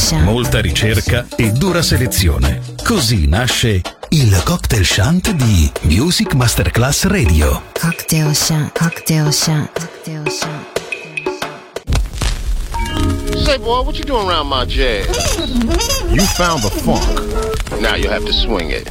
[0.00, 0.24] Shanty.
[0.24, 2.62] Molta ricerca e dura selezione.
[2.82, 7.62] Così nasce il cocktail shant di Music Masterclass Radio.
[7.78, 10.78] Cocktail shant, cocktail shant, cocktail shant.
[13.44, 15.06] Say, boy, what you doing around my jazz?
[16.10, 17.04] You found the funk.
[17.80, 18.90] Now you have to swing it.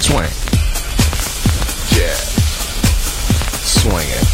[0.00, 0.30] Swing.
[1.90, 2.34] Jazz.
[3.62, 4.26] Swing it.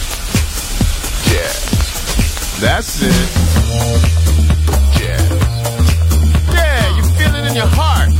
[1.28, 2.58] Jazz.
[2.58, 4.59] That's it.
[7.50, 8.19] in your heart.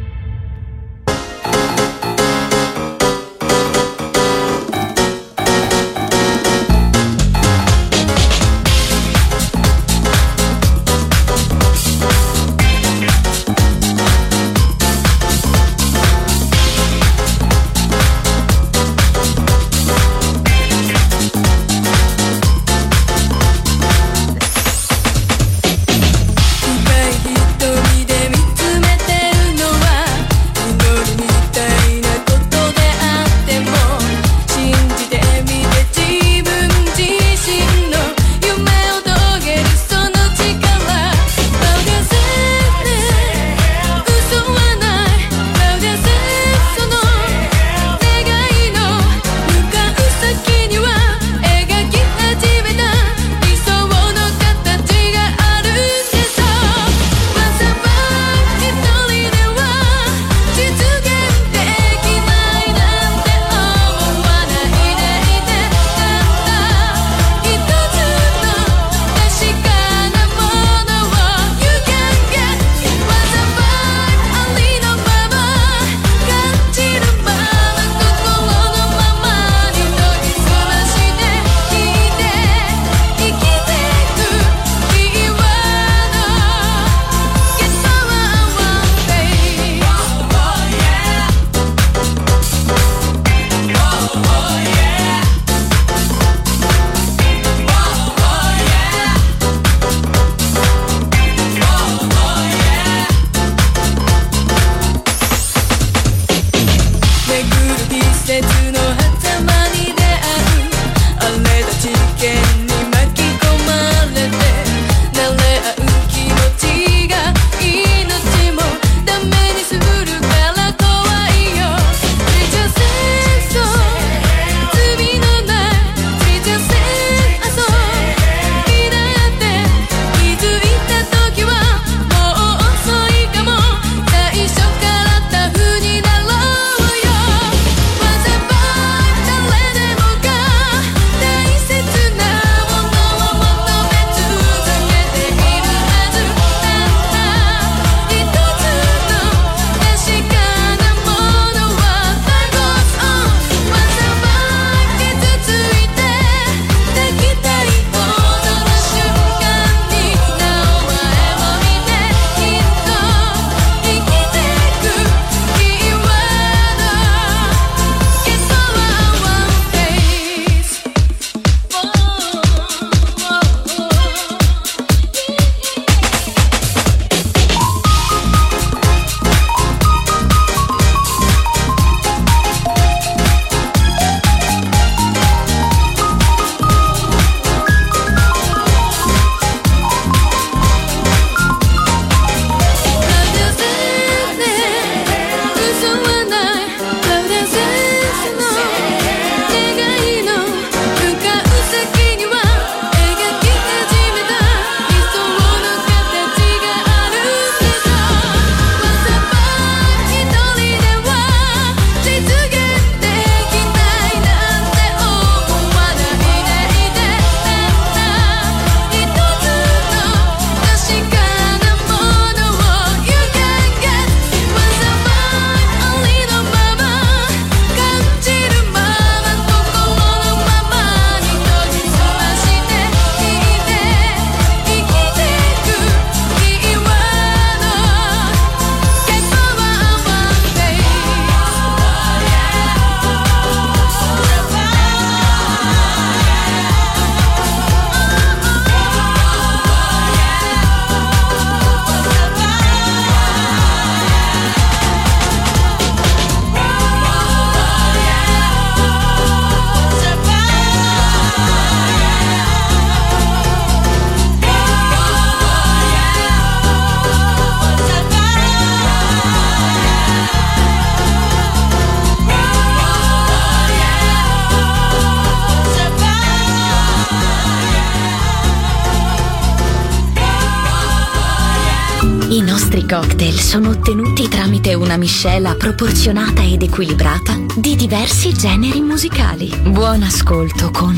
[283.51, 289.53] sono ottenuti tramite una miscela proporzionata ed equilibrata di diversi generi musicali.
[289.65, 290.95] Buon ascolto con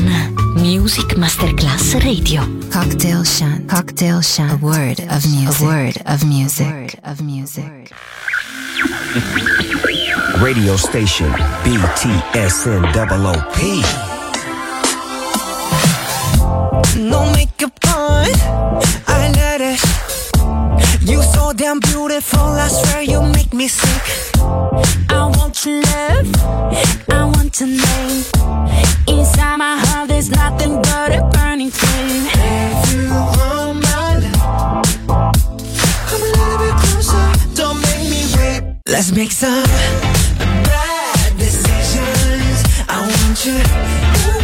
[0.54, 2.48] Music Masterclass Radio.
[2.70, 3.68] Cocktail Shant.
[3.68, 4.52] Cocktail Shant.
[4.52, 5.60] A word of music.
[5.60, 6.66] A word of music.
[6.66, 7.90] word of music.
[10.36, 11.32] Radio station
[11.64, 13.58] BTSN double OP.
[16.98, 18.30] No makeup on,
[19.08, 20.03] I let it.
[21.04, 24.36] You so damn beautiful, I swear you make me sick.
[25.10, 26.34] I want your love,
[27.10, 28.24] I want to name.
[29.06, 32.26] Inside my heart, there's nothing but a burning flame.
[32.32, 35.36] If you want my love,
[36.08, 38.62] come a little bit closer, don't make me wait.
[38.86, 39.64] Let's make some
[40.64, 42.64] bad decisions.
[42.88, 44.43] I want you.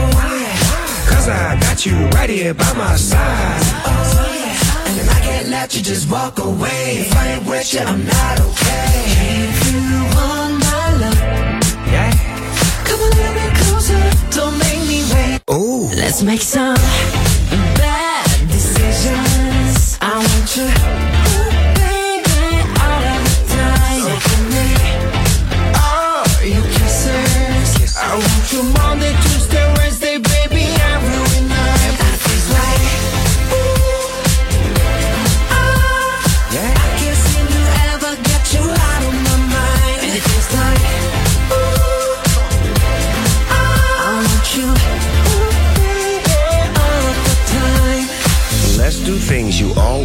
[1.21, 3.61] Cause I got you right here by my side.
[4.97, 7.05] And I can't let you just walk away.
[7.05, 8.89] If I ain't with you, I'm not okay.
[9.45, 9.81] If you
[10.17, 11.21] want my love,
[11.93, 12.09] Yeah.
[12.85, 14.01] come a little bit closer.
[14.31, 15.41] Don't make me wait.
[15.53, 15.93] Ooh.
[15.95, 16.73] Let's make some
[17.77, 19.99] bad decisions.
[20.01, 20.65] I want you,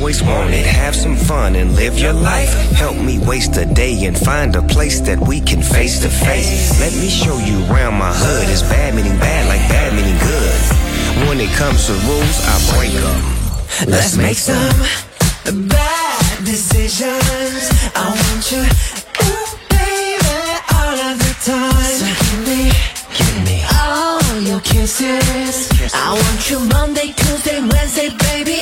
[0.06, 0.64] always wanted.
[0.64, 2.52] Have some fun and live your life.
[2.70, 6.78] Help me waste a day and find a place that we can face to face.
[6.78, 8.48] Let me show you around my hood.
[8.48, 10.58] It's bad meaning bad, like bad meaning good.
[11.26, 13.20] When it comes to rules, I break them.
[13.90, 14.78] Let's make some
[15.66, 17.66] bad decisions.
[17.98, 20.38] I want you, ooh, baby,
[20.70, 21.98] all of the time.
[21.98, 22.70] So give me,
[23.16, 25.70] Give me all your kisses.
[25.94, 28.60] I want you Monday, Tuesday, Wednesday, baby,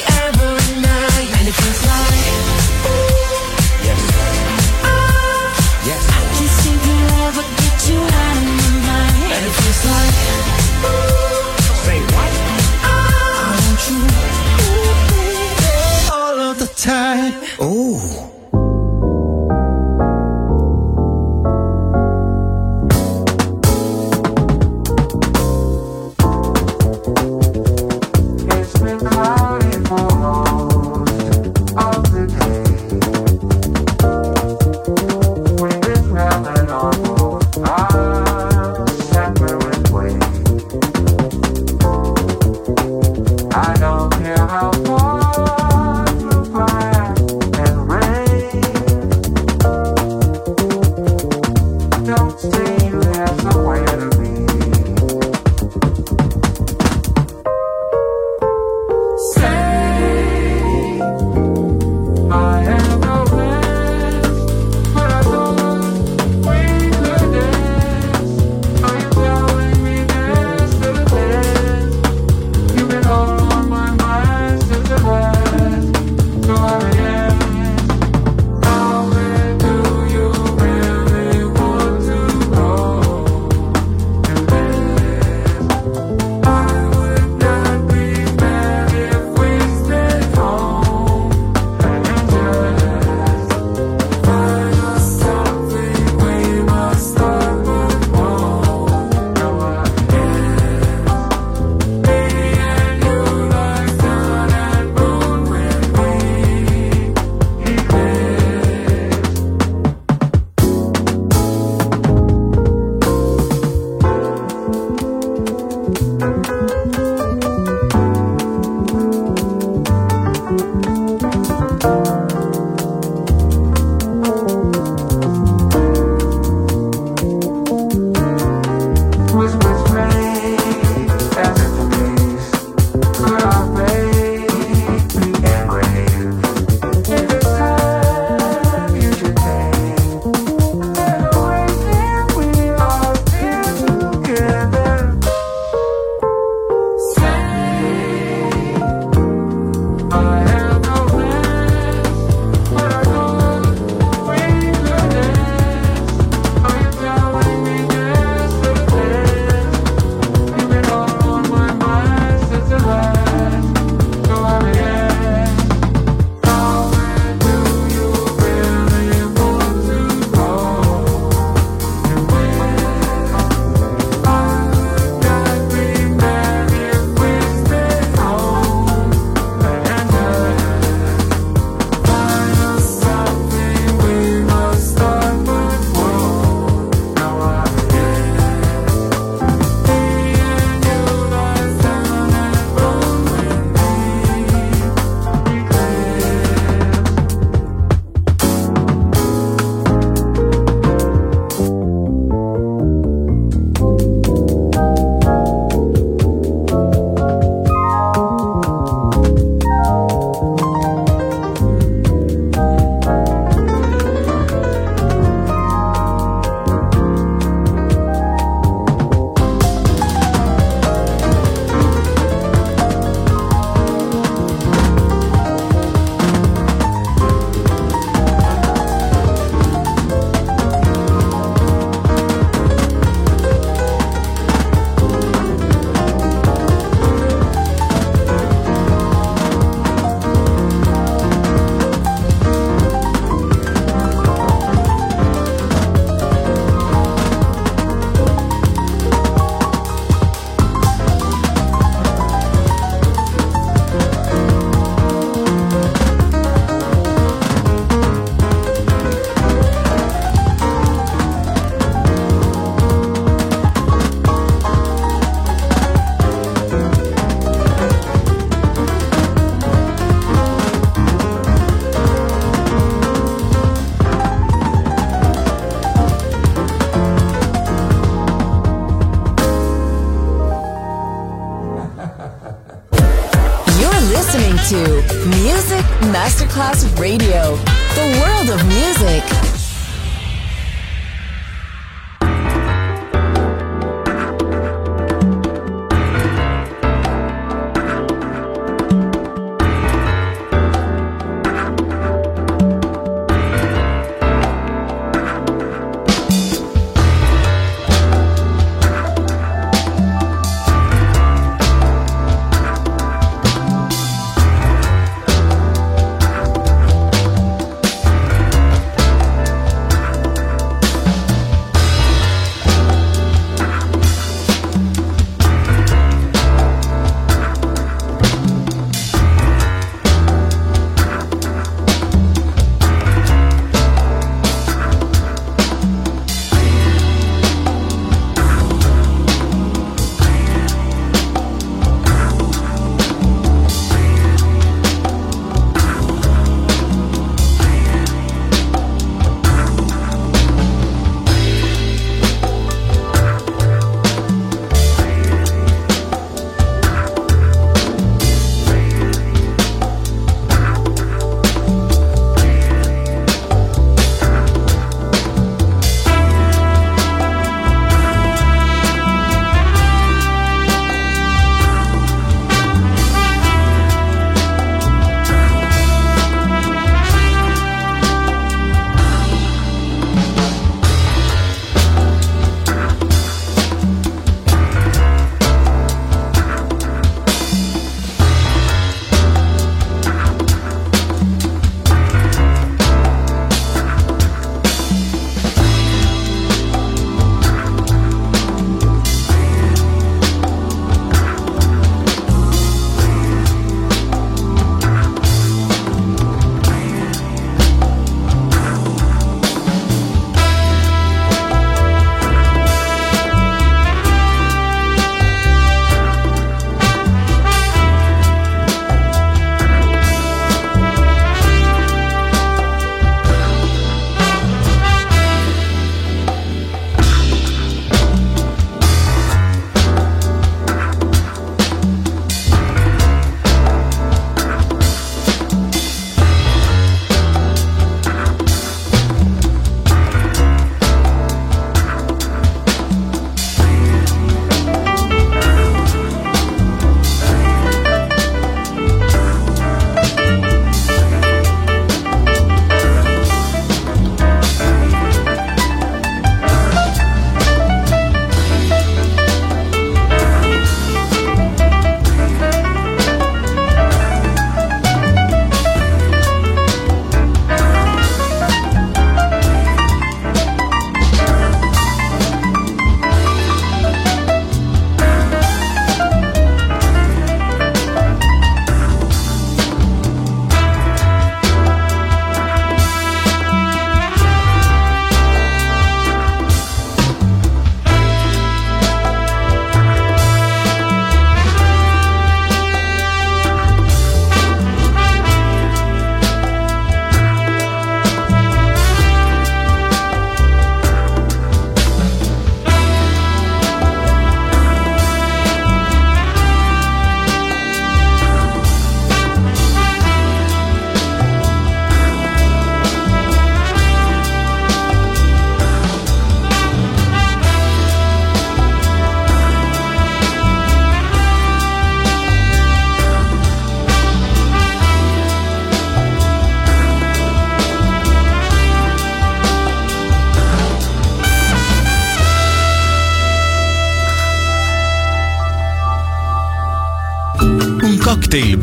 [286.97, 287.34] Radio,